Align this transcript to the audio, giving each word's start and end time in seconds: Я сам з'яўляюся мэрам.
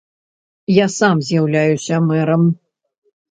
Я 0.83 0.87
сам 0.93 1.21
з'яўляюся 1.27 2.01
мэрам. 2.09 2.49